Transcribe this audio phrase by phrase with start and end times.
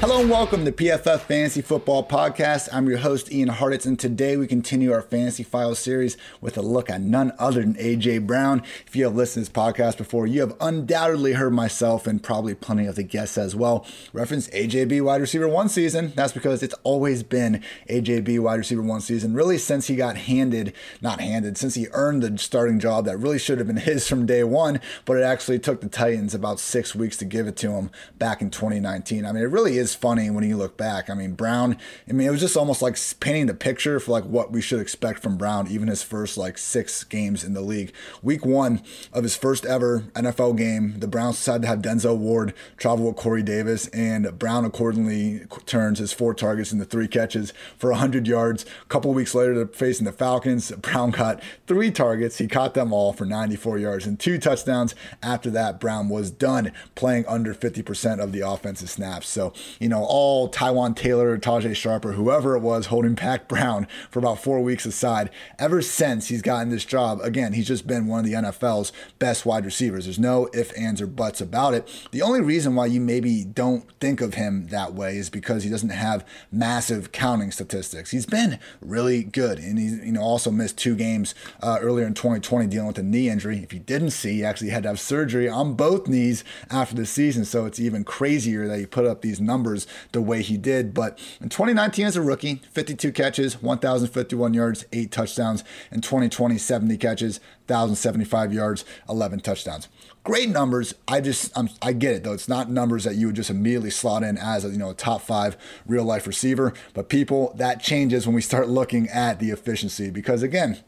[0.00, 2.68] Hello and welcome to PFF Fantasy Football Podcast.
[2.72, 6.62] I'm your host, Ian Hartitz, and today we continue our Fantasy Files series with a
[6.62, 8.18] look at none other than A.J.
[8.18, 8.62] Brown.
[8.86, 12.54] If you have listened to this podcast before, you have undoubtedly heard myself and probably
[12.54, 16.12] plenty of the guests as well reference AJB wide receiver one season.
[16.14, 20.74] That's because it's always been AJB wide receiver one season, really since he got handed,
[21.00, 24.26] not handed, since he earned the starting job that really should have been his from
[24.26, 27.72] day one, but it actually took the Titans about six weeks to give it to
[27.72, 29.26] him back in 2019.
[29.26, 31.08] I mean, it really is is funny when you look back.
[31.08, 31.76] I mean, Brown,
[32.08, 34.80] I mean, it was just almost like painting the picture for like what we should
[34.80, 37.92] expect from Brown, even his first like six games in the league.
[38.22, 42.54] Week one of his first ever NFL game, the Browns decided to have Denzel Ward
[42.76, 47.90] travel with Corey Davis, and Brown accordingly turns his four targets into three catches for
[47.90, 48.66] 100 yards.
[48.82, 52.38] A couple weeks later, facing the Falcons, Brown caught three targets.
[52.38, 54.94] He caught them all for 94 yards and two touchdowns.
[55.22, 59.28] After that, Brown was done playing under 50% of the offensive snaps.
[59.28, 63.86] So you know, all Taywan Taylor, Tajae Sharpe, or whoever it was holding back Brown
[64.10, 65.30] for about four weeks aside.
[65.58, 69.46] Ever since he's gotten this job, again, he's just been one of the NFL's best
[69.46, 70.04] wide receivers.
[70.04, 71.88] There's no ifs, ands, or buts about it.
[72.10, 75.70] The only reason why you maybe don't think of him that way is because he
[75.70, 78.10] doesn't have massive counting statistics.
[78.10, 82.14] He's been really good, and he's you know also missed two games uh, earlier in
[82.14, 83.58] 2020 dealing with a knee injury.
[83.58, 87.06] If you didn't see, he actually had to have surgery on both knees after the
[87.06, 90.56] season, so it's even crazier that he put up these numbers numbers the way he
[90.56, 90.94] did.
[90.94, 95.64] But in 2019 as a rookie, 52 catches, 1,051 yards, eight touchdowns.
[95.92, 99.88] In 2020, 70 catches, 1,075 yards, 11 touchdowns.
[100.24, 100.94] Great numbers.
[101.06, 102.32] I just I'm, i get it though.
[102.32, 104.94] It's not numbers that you would just immediately slot in as a you know a
[104.94, 106.74] top five real life receiver.
[106.92, 110.80] But people that changes when we start looking at the efficiency because again,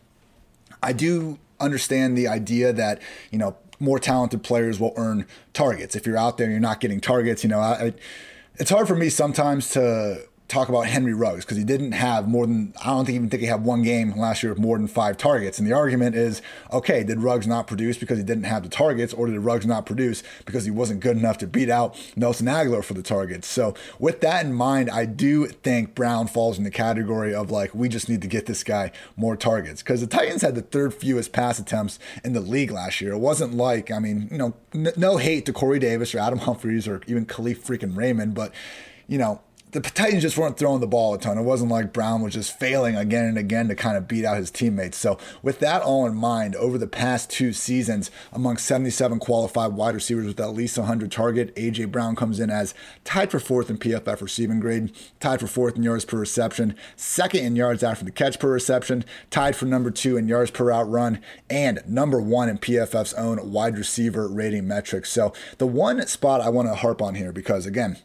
[0.83, 5.97] I do understand the idea that you know more talented players will earn targets.
[5.97, 7.95] If you're out there and you're not getting targets, you know I
[8.61, 12.47] it's hard for me sometimes to talk about Henry Ruggs because he didn't have more
[12.47, 14.89] than I don't think even think he had one game last year with more than
[14.89, 15.59] five targets.
[15.59, 19.15] And the argument is, okay, did Ruggs not produce because he didn't have the targets,
[19.15, 22.85] or did Ruggs not produce because he wasn't good enough to beat out Nelson Agholor
[22.85, 23.47] for the targets?
[23.47, 27.75] So with that in mind, I do think Brown falls in the category of like
[27.75, 30.93] we just need to get this guy more targets because the Titans had the third
[30.93, 33.13] fewest pass attempts in the league last year.
[33.13, 36.41] It wasn't like I mean, you know, n- no hate to Corey Davis or Adam
[36.41, 38.53] Humphries or even Kalif freaking Raymond, but
[39.07, 39.41] you know,
[39.73, 41.39] the Titans just weren't throwing the ball a ton.
[41.39, 44.37] It wasn't like Brown was just failing again and again to kind of beat out
[44.37, 44.97] his teammates.
[44.97, 49.95] So, with that all in mind, over the past two seasons, among 77 qualified wide
[49.95, 53.79] receivers with at least 100 target, AJ Brown comes in as tied for fourth in
[53.79, 58.11] PFF receiving grade, tied for fourth in yards per reception, second in yards after the
[58.11, 62.49] catch per reception, tied for number two in yards per out run, and number one
[62.49, 65.11] in PFF's own wide receiver rating metrics.
[65.11, 67.99] So, the one spot I want to harp on here because again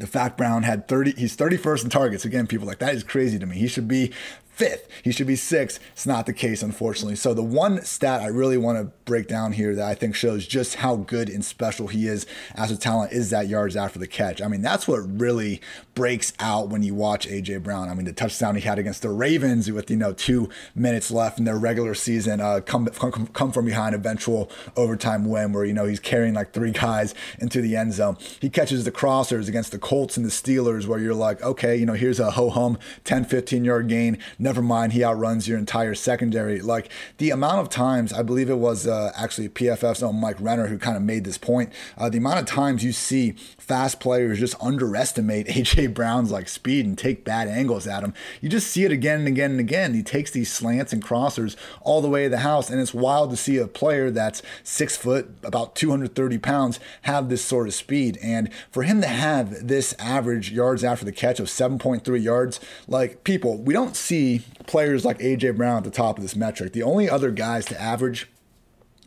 [0.00, 2.24] the fact Brown had 30, he's 31st in targets.
[2.24, 3.56] Again, people like that is crazy to me.
[3.56, 4.12] He should be
[4.60, 4.88] fifth.
[5.02, 5.80] He should be sixth.
[5.92, 7.16] It's not the case, unfortunately.
[7.16, 10.46] So the one stat I really want to break down here that I think shows
[10.46, 14.06] just how good and special he is as a talent is that yards after the
[14.06, 14.42] catch.
[14.42, 15.62] I mean, that's what really
[15.94, 17.88] breaks out when you watch AJ Brown.
[17.88, 21.38] I mean, the touchdown he had against the Ravens with you know two minutes left
[21.38, 25.72] in their regular season, uh, come, come come from behind eventual overtime win where you
[25.72, 28.18] know he's carrying like three guys into the end zone.
[28.40, 31.86] He catches the crossers against the Colts and the Steelers where you're like, okay, you
[31.86, 34.18] know, here's a ho hum 10, 15 yard gain.
[34.38, 36.60] No never mind, he outruns your entire secondary.
[36.60, 40.66] Like the amount of times, I believe it was uh, actually PFF's own Mike Renner
[40.66, 41.72] who kind of made this point.
[41.96, 46.84] Uh, the amount of times you see fast players just underestimate AJ Brown's like speed
[46.84, 48.12] and take bad angles at him.
[48.40, 49.94] You just see it again and again and again.
[49.94, 53.30] He takes these slants and crossers all the way to the house, and it's wild
[53.30, 58.18] to see a player that's six foot, about 230 pounds, have this sort of speed.
[58.20, 62.58] And for him to have this average yards after the catch of 7.3 yards,
[62.88, 64.29] like people, we don't see
[64.66, 66.72] players like AJ Brown at the top of this metric.
[66.72, 68.28] The only other guys to average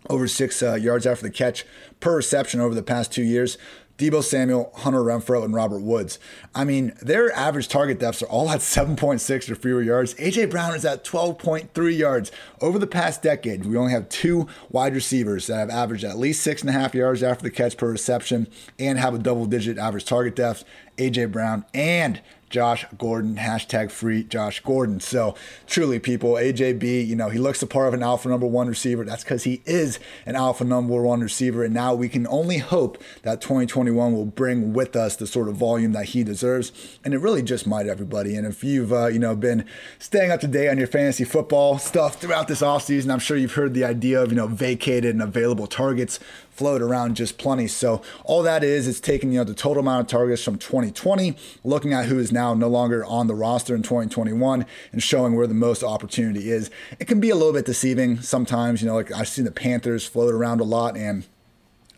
[0.09, 1.65] over six uh, yards after the catch
[1.99, 3.57] per reception over the past two years.
[3.97, 6.17] Deebo Samuel, Hunter Renfrow, and Robert Woods.
[6.55, 10.15] I mean, their average target depths are all at 7.6 or fewer yards.
[10.15, 12.31] AJ Brown is at 12.3 yards.
[12.59, 16.41] Over the past decade, we only have two wide receivers that have averaged at least
[16.41, 18.47] six and a half yards after the catch per reception
[18.79, 20.63] and have a double digit average target depth.
[20.97, 22.21] AJ Brown and
[22.53, 24.99] Josh Gordon, hashtag free Josh Gordon.
[24.99, 25.33] So
[25.65, 29.03] truly, people, AJB, you know, he looks the part of an alpha number one receiver.
[29.03, 31.63] That's because he is an alpha number one receiver.
[31.63, 35.55] And now we can only hope that 2021 will bring with us the sort of
[35.55, 36.71] volume that he deserves.
[37.03, 38.35] And it really just might, everybody.
[38.35, 39.65] And if you've, uh, you know, been
[39.97, 43.53] staying up to date on your fantasy football stuff throughout this offseason, I'm sure you've
[43.53, 46.19] heard the idea of, you know, vacated and available targets
[46.53, 47.67] float around just plenty.
[47.67, 51.35] So all that is, it's taking you know the total amount of targets from 2020,
[51.63, 55.47] looking at who is now no longer on the roster in 2021, and showing where
[55.47, 56.69] the most opportunity is.
[56.99, 58.81] It can be a little bit deceiving sometimes.
[58.81, 61.25] You know, like I've seen the Panthers float around a lot and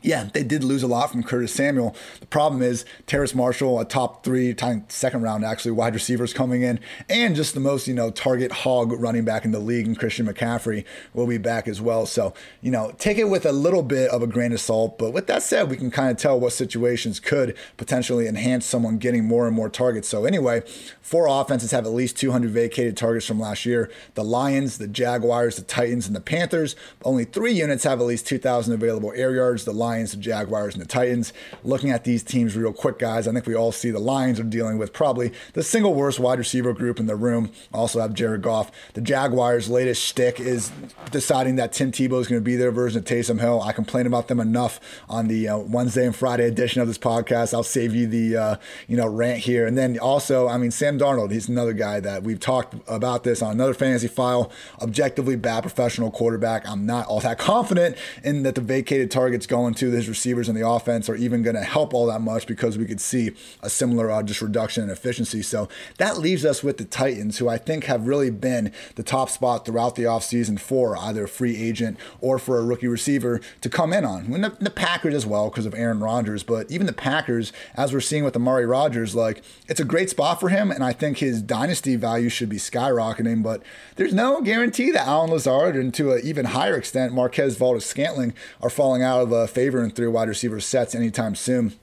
[0.05, 1.95] yeah, they did lose a lot from Curtis Samuel.
[2.19, 4.55] The problem is Terrace Marshall, a top three,
[4.87, 8.91] second round actually, wide receivers coming in, and just the most, you know, target hog
[8.91, 12.05] running back in the league, and Christian McCaffrey will be back as well.
[12.05, 14.99] So, you know, take it with a little bit of a grain of salt.
[14.99, 18.99] But with that said, we can kind of tell what situations could potentially enhance someone
[18.99, 20.07] getting more and more targets.
[20.07, 20.61] So, anyway,
[21.01, 25.55] four offenses have at least 200 vacated targets from last year the Lions, the Jaguars,
[25.55, 26.75] the Titans, and the Panthers.
[27.03, 29.94] Only three units have at least 2,000 available air yards the Lions.
[29.95, 31.31] Lions, the Jaguars, and the Titans.
[31.63, 34.43] Looking at these teams real quick, guys, I think we all see the Lions are
[34.43, 37.49] dealing with probably the single worst wide receiver group in the room.
[37.73, 38.71] Also have Jared Goff.
[38.93, 40.71] The Jaguars' latest shtick is
[41.11, 43.61] deciding that Tim Tebow is going to be their version of Taysom Hill.
[43.61, 47.53] I complain about them enough on the uh, Wednesday and Friday edition of this podcast.
[47.53, 48.55] I'll save you the uh,
[48.89, 49.65] you know rant here.
[49.65, 51.31] And then also, I mean, Sam Darnold.
[51.31, 54.51] He's another guy that we've talked about this on another fantasy file.
[54.81, 56.67] Objectively bad professional quarterback.
[56.67, 60.55] I'm not all that confident in that the vacated targets going to his receivers in
[60.55, 63.31] the offense are even going to help all that much because we could see
[63.61, 65.41] a similar uh, just reduction in efficiency.
[65.41, 69.29] So that leaves us with the Titans, who I think have really been the top
[69.29, 73.69] spot throughout the offseason for either a free agent or for a rookie receiver to
[73.69, 74.33] come in on.
[74.33, 77.93] And the, the Packers as well because of Aaron Rodgers, but even the Packers, as
[77.93, 81.17] we're seeing with Amari Rodgers, like it's a great spot for him, and I think
[81.17, 83.43] his dynasty value should be skyrocketing.
[83.43, 83.63] But
[83.95, 88.69] there's no guarantee that Allen Lazard and to an even higher extent Marquez Valdes-Scantling are
[88.69, 91.73] falling out of a favor and three wide receiver sets anytime soon.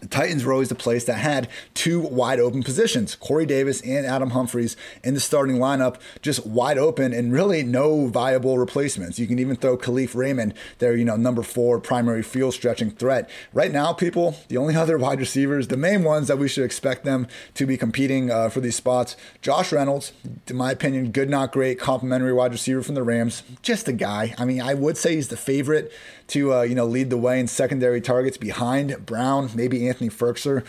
[0.00, 4.06] The Titans were always the place that had two wide open positions, Corey Davis and
[4.06, 9.18] Adam Humphries in the starting lineup, just wide open and really no viable replacements.
[9.18, 13.28] You can even throw Kalif Raymond, their you know number four primary field stretching threat.
[13.52, 17.04] Right now, people, the only other wide receivers, the main ones that we should expect
[17.04, 20.12] them to be competing uh, for these spots, Josh Reynolds,
[20.46, 24.34] in my opinion, good not great, complimentary wide receiver from the Rams, just a guy.
[24.38, 25.92] I mean, I would say he's the favorite
[26.28, 30.64] to uh, you know lead the way in secondary targets behind Brown, maybe Anthony Firkser.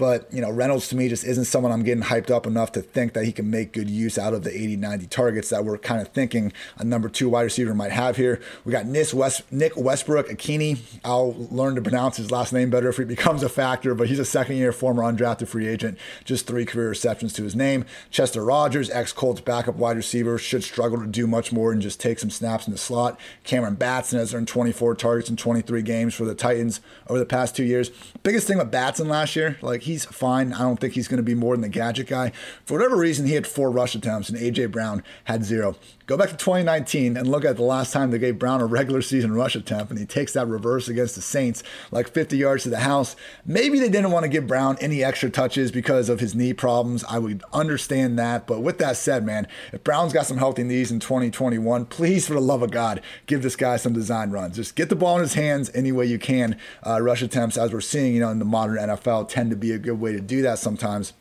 [0.00, 2.80] But, you know, Reynolds to me just isn't someone I'm getting hyped up enough to
[2.80, 5.76] think that he can make good use out of the 80, 90 targets that we're
[5.76, 8.40] kind of thinking a number two wide receiver might have here.
[8.64, 10.78] We got Nick, West, Nick Westbrook-Ikhine.
[11.04, 14.18] I'll learn to pronounce his last name better if he becomes a factor, but he's
[14.18, 17.84] a second year former undrafted free agent, just three career receptions to his name.
[18.10, 22.00] Chester Rogers, ex Colts backup wide receiver, should struggle to do much more than just
[22.00, 23.20] take some snaps in the slot.
[23.44, 27.54] Cameron Batson has earned 24 targets in 23 games for the Titans over the past
[27.54, 27.90] two years.
[28.22, 30.52] Biggest thing with Batson last year, like he's fine.
[30.52, 32.32] I don't think he's going to be more than the gadget guy.
[32.64, 35.76] For whatever reason, he had four rush attempts and AJ Brown had zero.
[36.10, 39.00] Go back to 2019 and look at the last time they gave Brown a regular
[39.00, 41.62] season rush attempt, and he takes that reverse against the Saints,
[41.92, 43.14] like 50 yards to the house.
[43.46, 47.04] Maybe they didn't want to give Brown any extra touches because of his knee problems.
[47.04, 48.48] I would understand that.
[48.48, 52.34] But with that said, man, if Brown's got some healthy knees in 2021, please, for
[52.34, 54.56] the love of God, give this guy some design runs.
[54.56, 56.58] Just get the ball in his hands any way you can.
[56.84, 59.70] Uh, rush attempts, as we're seeing, you know, in the modern NFL, tend to be
[59.70, 61.12] a good way to do that sometimes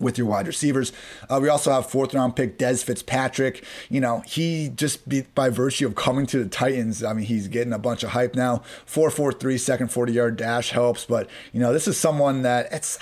[0.00, 0.92] with your wide receivers.
[1.28, 3.64] Uh, we also have fourth round pick Dez Fitzpatrick.
[3.88, 7.48] You know, he just be, by virtue of coming to the Titans, I mean, he's
[7.48, 8.62] getting a bunch of hype now.
[8.86, 12.98] 4.43 second 40 yard dash helps, but you know, this is someone that it's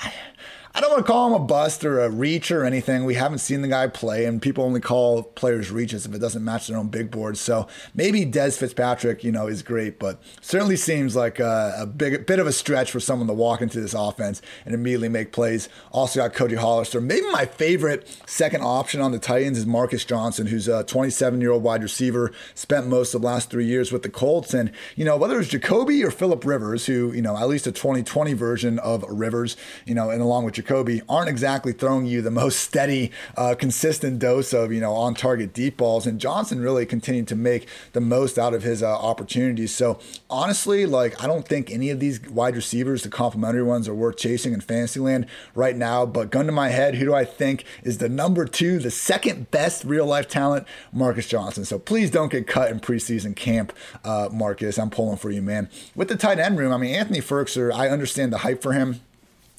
[0.74, 3.04] I don't want to call him a bust or a reach or anything.
[3.04, 6.44] We haven't seen the guy play, and people only call players reaches if it doesn't
[6.44, 7.38] match their own big board.
[7.38, 12.26] So maybe Dez Fitzpatrick, you know, is great, but certainly seems like a, a big
[12.26, 15.68] bit of a stretch for someone to walk into this offense and immediately make plays.
[15.90, 17.00] Also got Cody Hollister.
[17.00, 21.50] Maybe my favorite second option on the Titans is Marcus Johnson, who's a 27 year
[21.50, 25.04] old wide receiver, spent most of the last three years with the Colts, and you
[25.04, 28.78] know whether it's Jacoby or Philip Rivers, who you know at least a 2020 version
[28.80, 29.56] of Rivers,
[29.86, 34.18] you know, and along with Jacoby aren't exactly throwing you the most steady, uh, consistent
[34.18, 38.00] dose of you know on target deep balls, and Johnson really continued to make the
[38.00, 39.74] most out of his uh, opportunities.
[39.74, 43.94] So honestly, like I don't think any of these wide receivers, the complimentary ones, are
[43.94, 46.04] worth chasing in Fantasyland right now.
[46.04, 49.50] But gun to my head, who do I think is the number two, the second
[49.52, 50.66] best real life talent?
[50.92, 51.64] Marcus Johnson.
[51.64, 53.72] So please don't get cut in preseason camp,
[54.04, 54.78] uh, Marcus.
[54.78, 55.68] I'm pulling for you, man.
[55.94, 59.00] With the tight end room, I mean Anthony Firkser, I understand the hype for him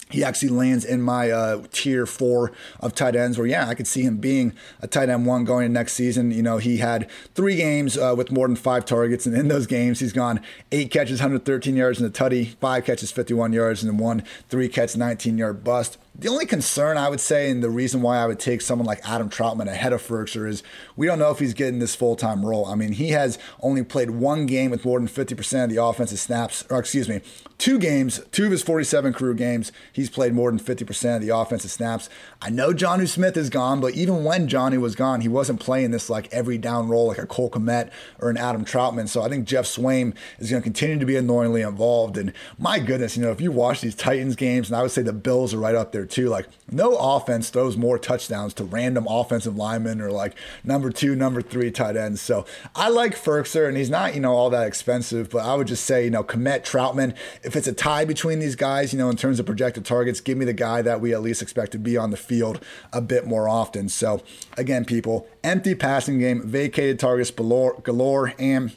[0.09, 3.87] he actually lands in my uh, tier four of tight ends where yeah i could
[3.87, 6.31] see him being a tight end one going into next season.
[6.31, 9.65] You know he had three games uh, with more than five targets and in those
[9.65, 13.99] games he's gone eight catches 113 yards in the tutty five catches 51 yards and
[13.99, 18.01] one three catch 19 yard bust The only concern I would say, and the reason
[18.01, 20.63] why I would take someone like Adam Trautman ahead of Firkser is
[20.97, 22.65] we don't know if he's getting this full time role.
[22.65, 26.19] I mean, he has only played one game with more than 50% of the offensive
[26.19, 27.21] snaps, or excuse me,
[27.57, 31.35] two games, two of his 47 career games, he's played more than 50% of the
[31.35, 32.09] offensive snaps.
[32.41, 35.91] I know Jonnu Smith is gone, but even when Jonnu was gone, he wasn't playing
[35.91, 39.07] this like every down role like a Cole Kmet or an Adam Trautman.
[39.07, 42.17] So I think Geoff Swaim is going to continue to be annoyingly involved.
[42.17, 45.01] And my goodness, you know, if you watch these Titans games, and I would say
[45.01, 49.07] the Bills are right up there too, like no offense throws more touchdowns to random
[49.09, 52.21] offensive linemen or like number two, number three tight ends.
[52.21, 55.67] So I like Firkser, and he's not, you know, all that expensive, but I would
[55.67, 57.15] just say, you know, Kmet, Trautman.
[57.43, 60.37] if it's a tie between these guys, you know, in terms of projected targets, give
[60.37, 62.63] me the guy that we at least expect to be on the field
[62.93, 63.89] a bit more often.
[63.89, 64.21] So
[64.57, 68.73] again, people, empty passing game, vacated targets galore, galore and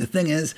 [0.00, 0.54] the thing is,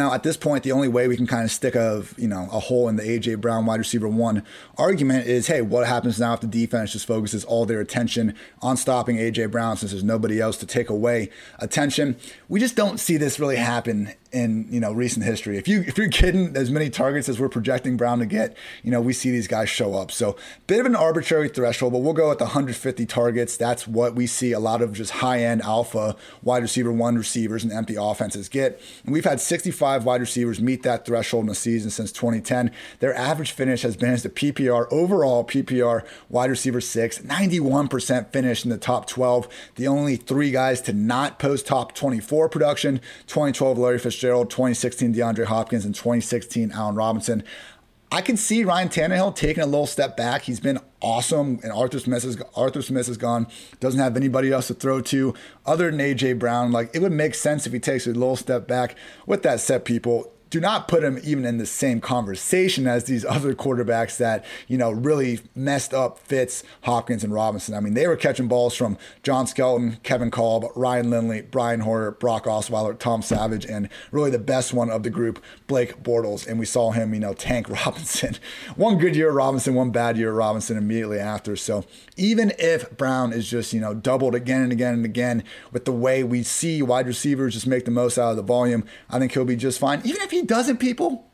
[0.00, 2.48] now, at this point, the only way we can kind of stick a you know
[2.50, 4.42] a hole in the AJ Brown wide receiver one
[4.78, 8.78] argument is, hey, what happens now if the defense just focuses all their attention on
[8.78, 11.28] stopping AJ Brown since there's nobody else to take away
[11.58, 12.16] attention?
[12.48, 15.58] We just don't see this really happen in you know recent history.
[15.58, 18.90] If you if you're getting as many targets as we're projecting Brown to get, you
[18.90, 20.12] know we see these guys show up.
[20.12, 23.56] So bit of an arbitrary threshold, but we'll go at the 150 targets.
[23.56, 27.64] That's what we see a lot of just high end alpha wide receiver one receivers
[27.64, 28.80] and empty offenses get.
[29.04, 32.70] And we've had 65 wide receivers meet that threshold in a season since 2010.
[33.00, 38.64] Their average finish has been as the PPR overall PPR wide receiver six, 91% finish
[38.64, 39.48] in the top 12.
[39.74, 44.19] The only three guys to not post top 24 production: 2012 Larry Fitzgerald.
[44.20, 47.42] Fitzgerald, 2016 DeAndre Hopkins, and 2016 Allen Robinson.
[48.12, 50.42] I can see Ryan Tannehill taking a little step back.
[50.42, 53.46] He's been awesome, and Arthur Smith is Arthur Smith is gone.
[53.78, 55.32] Doesn't have anybody else to throw to
[55.64, 56.70] other than AJ Brown.
[56.70, 58.94] Like it would make sense if he takes a little step back.
[59.24, 63.24] With that said, people, do not put him even in the same conversation as these
[63.30, 67.74] other quarterbacks that, you know, really messed up Fitz, Hopkins, and Robinson.
[67.74, 72.10] I mean, they were catching balls from John Skelton, Kevin Kolb, Ryan Lindley, Brian Hoyer,
[72.10, 76.46] Brock Osweiler, Tom Savage, and really the best one of the group, Blake Bortles.
[76.46, 78.36] And we saw him, you know, tank Robinson.
[78.76, 81.54] one good year Robinson, one bad year Robinson immediately after.
[81.54, 81.84] So
[82.16, 85.92] even if Brown is just, you know, doubled again and again and again with the
[85.92, 89.32] way we see wide receivers just make the most out of the volume, I think
[89.32, 90.00] he'll be just fine.
[90.04, 91.29] Even if he doesn't, people,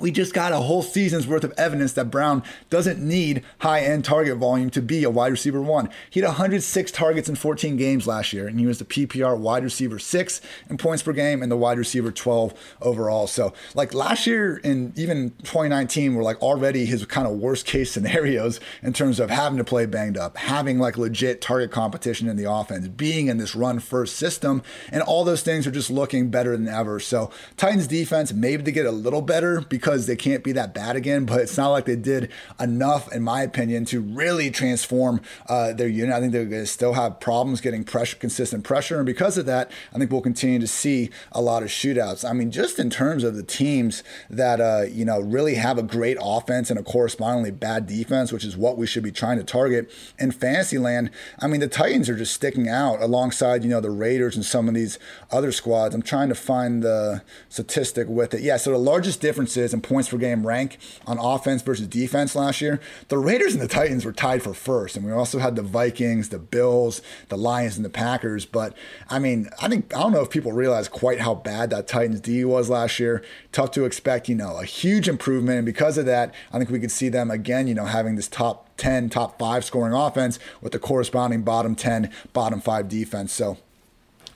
[0.00, 4.04] we just got a whole season's worth of evidence that Brown doesn't need high end
[4.04, 5.88] target volume to be a wide receiver one.
[6.10, 9.62] He had 106 targets in 14 games last year, and he was the PPR wide
[9.62, 13.26] receiver six in points per game and the wide receiver 12 overall.
[13.26, 17.92] So, like last year and even 2019 were like already his kind of worst case
[17.92, 22.36] scenarios in terms of having to play banged up, having like legit target competition in
[22.36, 26.30] the offense, being in this run first system, and all those things are just looking
[26.30, 26.98] better than ever.
[26.98, 30.72] So, Titans defense, maybe to get a little better because because they can't be that
[30.72, 35.20] bad again, but it's not like they did enough, in my opinion, to really transform
[35.46, 36.14] uh, their unit.
[36.14, 39.44] I think they're going to still have problems getting pressure, consistent pressure, and because of
[39.44, 42.28] that, I think we'll continue to see a lot of shootouts.
[42.28, 45.82] I mean, just in terms of the teams that uh, you know really have a
[45.82, 49.44] great offense and a correspondingly bad defense, which is what we should be trying to
[49.44, 51.10] target in Fantasyland.
[51.40, 54.66] I mean, the Titans are just sticking out alongside you know the Raiders and some
[54.66, 54.98] of these
[55.30, 55.94] other squads.
[55.94, 58.40] I'm trying to find the statistic with it.
[58.40, 62.62] Yeah, so the largest difference in points per game rank on offense versus defense last
[62.62, 64.96] year, the Raiders and the Titans were tied for first.
[64.96, 68.46] And we also had the Vikings, the Bills, the Lions, and the Packers.
[68.46, 68.74] But
[69.10, 72.20] I mean, I think, I don't know if people realize quite how bad that Titans
[72.20, 73.22] D was last year.
[73.52, 75.58] Tough to expect, you know, a huge improvement.
[75.58, 78.28] And because of that, I think we could see them again, you know, having this
[78.28, 83.32] top 10, top five scoring offense with the corresponding bottom 10, bottom five defense.
[83.32, 83.58] So,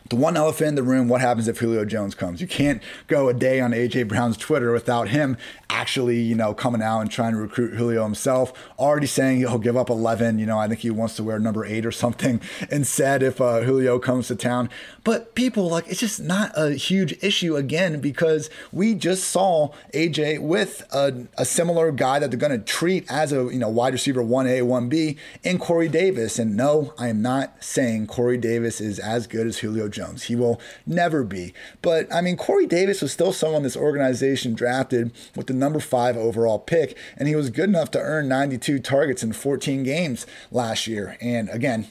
[0.08, 2.40] the one elephant in the room what happens if Julio Jones comes?
[2.40, 5.36] You can't go a day on AJ Brown's Twitter without him
[5.70, 9.76] actually, you know, coming out and trying to recruit Julio himself, already saying he'll give
[9.76, 10.38] up 11.
[10.38, 13.62] You know, I think he wants to wear number eight or something instead if uh,
[13.62, 14.70] Julio comes to town.
[15.04, 20.40] But people, like, it's just not a huge issue again because we just saw AJ
[20.40, 23.92] with a, a similar guy that they're going to treat as a, you know, wide
[23.92, 26.38] receiver 1A, 1B in Corey Davis.
[26.38, 29.97] And no, I am not saying Corey Davis is as good as Julio Jones.
[30.24, 31.52] He will never be.
[31.82, 36.16] But I mean, Corey Davis was still someone this organization drafted with the number five
[36.16, 40.86] overall pick, and he was good enough to earn 92 targets in 14 games last
[40.86, 41.16] year.
[41.20, 41.88] And again,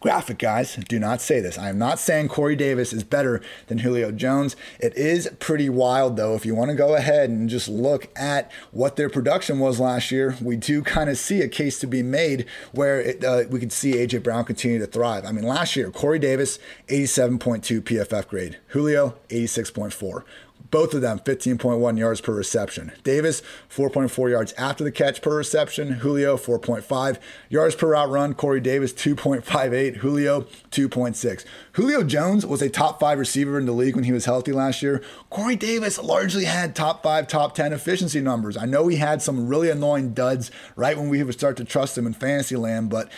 [0.00, 0.74] graphic, guys.
[0.76, 1.58] Do not say this.
[1.58, 4.56] I am not saying Corey Davis is better than Julio Jones.
[4.80, 6.34] It is pretty wild, though.
[6.34, 10.10] If you want to go ahead and just look at what their production was last
[10.10, 13.60] year, we do kind of see a case to be made where it, uh, we
[13.60, 14.18] could see A.J.
[14.18, 15.24] Brown continue to thrive.
[15.24, 20.24] I mean, last year, Corey Davis, 87.2 PFF grade, Julio, 86.4.
[20.70, 22.92] Both of them 15.1 yards per reception.
[23.02, 25.94] Davis 4.4 yards after the catch per reception.
[25.94, 28.34] Julio 4.5 yards per route run.
[28.34, 29.96] Corey Davis 2.58.
[29.96, 31.44] Julio 2.6.
[31.72, 34.82] Julio Jones was a top five receiver in the league when he was healthy last
[34.82, 35.02] year.
[35.28, 38.56] Corey Davis largely had top five, top 10 efficiency numbers.
[38.56, 41.96] I know he had some really annoying duds right when we would start to trust
[41.96, 43.10] him in fantasy land, but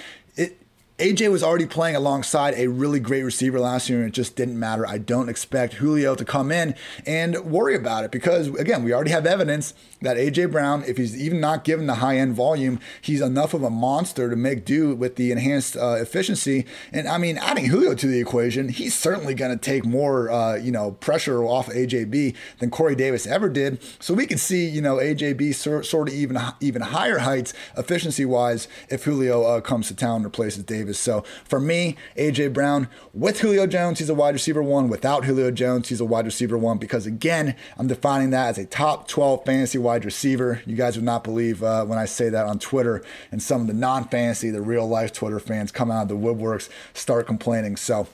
[0.98, 4.58] AJ was already playing alongside a really great receiver last year, and it just didn't
[4.58, 4.86] matter.
[4.86, 6.74] I don't expect Julio to come in
[7.06, 9.72] and worry about it because, again, we already have evidence
[10.02, 13.62] that AJ Brown, if he's even not given the high end volume, he's enough of
[13.62, 16.66] a monster to make do with the enhanced uh, efficiency.
[16.92, 20.56] And I mean, adding Julio to the equation, he's certainly going to take more, uh,
[20.56, 23.82] you know, pressure off AJB than Corey Davis ever did.
[23.98, 28.68] So we can see, you know, AJB sort, of even even higher heights efficiency wise
[28.90, 30.81] if Julio uh, comes to town and replaces Davis.
[30.98, 34.88] So for me, AJ Brown with Julio Jones, he's a wide receiver one.
[34.88, 38.66] Without Julio Jones, he's a wide receiver one because again, I'm defining that as a
[38.66, 40.62] top 12 fantasy wide wide receiver.
[40.64, 43.66] You guys would not believe uh, when I say that on Twitter, and some of
[43.66, 47.76] the non fantasy, the real life Twitter fans come out of the woodworks, start complaining.
[47.76, 48.08] So,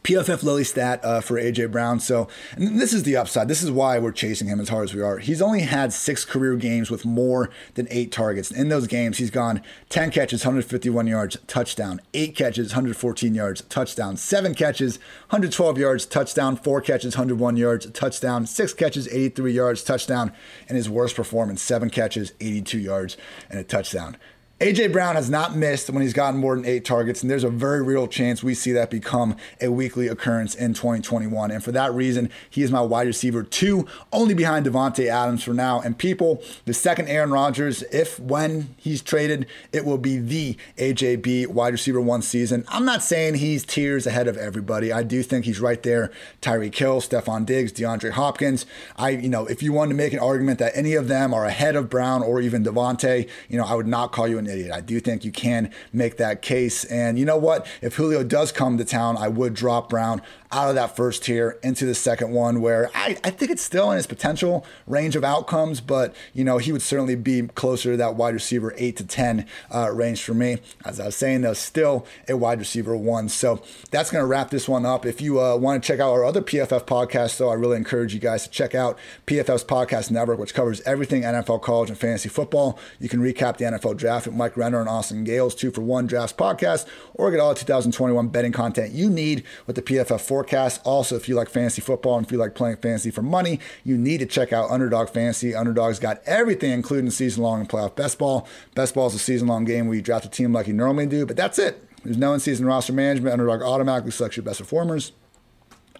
[0.00, 2.00] PFF Lily stat uh, for AJ Brown.
[2.00, 3.46] So, and this is the upside.
[3.46, 5.18] This is why we're chasing him as hard as we are.
[5.18, 8.50] He's only had six career games with more than eight targets.
[8.50, 14.16] In those games, he's gone 10 catches, 151 yards, touchdown, eight catches, 114 yards, touchdown,
[14.16, 20.32] seven catches, 112 yards, touchdown, four catches, 101 yards, touchdown, six catches, 83 yards, touchdown,
[20.68, 23.16] and his worst performance, seven catches, 82 yards,
[23.50, 24.16] and a touchdown.
[24.62, 27.50] AJ Brown has not missed when he's gotten more than eight targets, and there's a
[27.50, 31.50] very real chance we see that become a weekly occurrence in 2021.
[31.50, 35.52] And for that reason, he is my wide receiver two, only behind Davante Adams for
[35.52, 35.80] now.
[35.80, 41.48] And people, the second Aaron Rodgers, if when he's traded, it will be the AJB
[41.48, 42.64] wide receiver one season.
[42.68, 44.92] I'm not saying he's tiers ahead of everybody.
[44.92, 46.12] I do think he's right there.
[46.40, 48.64] Tyreek Hill, Stefon Diggs, DeAndre Hopkins.
[48.96, 51.46] I, you know, if you wanted to make an argument that any of them are
[51.46, 54.72] ahead of Brown or even Davante, you know, I would not call you an idiot.
[54.72, 56.84] I do think you can make that case.
[56.84, 57.66] And you know what?
[57.80, 61.58] If Julio does come to town, I would drop Brown out of that first tier
[61.62, 65.24] into the second one, where I, I think it's still in his potential range of
[65.24, 69.06] outcomes, but you know, he would certainly be closer to that wide receiver eight to
[69.06, 70.58] 10 uh, range for me.
[70.84, 73.28] As I was saying, though, still a wide receiver one.
[73.28, 75.06] So that's going to wrap this one up.
[75.06, 78.12] If you uh, want to check out our other PFF podcasts, though, I really encourage
[78.12, 82.28] you guys to check out PFF's podcast network, which covers everything NFL, college, and fantasy
[82.28, 82.78] football.
[83.00, 86.06] You can recap the NFL draft with Mike Renner and Austin Gayle's, two for one
[86.06, 90.41] drafts podcast, or get all the 2021 betting content you need with the PFF forecast.
[90.84, 93.96] Also, if you like fantasy football and if you like playing fantasy for money, you
[93.96, 95.54] need to check out Underdog Fantasy.
[95.54, 98.46] Underdog's got everything, including season long and playoff best ball.
[98.74, 101.06] Best ball is a season long game where you draft a team like you normally
[101.06, 101.86] do, but that's it.
[102.04, 103.32] There's no in season roster management.
[103.32, 105.12] Underdog automatically selects your best performers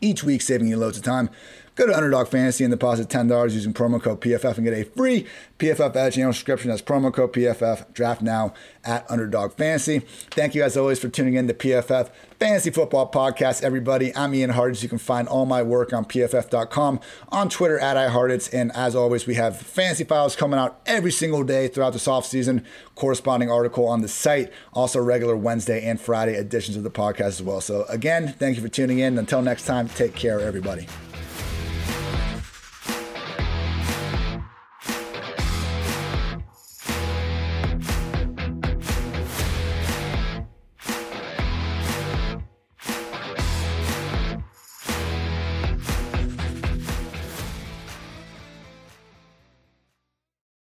[0.00, 1.31] each week, saving you loads of time.
[1.74, 5.26] Go to Underdog Fantasy and deposit $10 using promo code PFF and get a free
[5.59, 6.68] PFF Edge annual subscription.
[6.68, 7.94] That's promo code PFF.
[7.94, 8.52] Draft now
[8.85, 10.00] at Underdog Fantasy.
[10.33, 12.11] Thank you, as always, for tuning in to PFF
[12.42, 14.12] Fantasy Football Podcast, everybody.
[14.16, 14.83] I'm Ian Hartitz.
[14.83, 18.52] You can find all my work on PFF.com, on Twitter at iHartitz.
[18.52, 22.26] And as always, we have fantasy files coming out every single day throughout this off
[22.26, 22.66] season.
[22.96, 24.52] Corresponding article on the site.
[24.72, 27.61] Also, regular Wednesday and Friday editions of the podcast as well.
[27.61, 29.18] So, again, thank you for tuning in.
[29.18, 30.88] Until next time, take care, everybody.